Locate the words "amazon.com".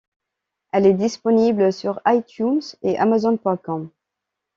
2.97-3.91